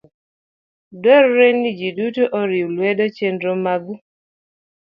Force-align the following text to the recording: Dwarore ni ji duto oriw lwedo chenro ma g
Dwarore 1.01 1.49
ni 1.59 1.71
ji 1.77 1.89
duto 1.97 2.23
oriw 2.39 2.67
lwedo 2.75 3.05
chenro 3.15 3.51
ma 3.63 3.75
g 3.83 3.85